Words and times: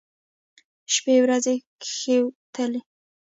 شپې 0.93 1.15
ورځې 1.23 1.55
کښېوتلې. 1.81 2.81